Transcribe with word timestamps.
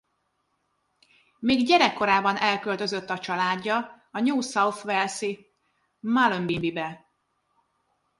Még 1.39 1.65
gyerekkorában 1.65 2.37
elköltözött 2.37 3.09
a 3.09 3.19
családja 3.19 4.07
a 4.11 4.19
New 4.19 4.41
South 4.41 4.85
Wales-i 4.85 5.51
Mullumbimby-be. 5.99 7.05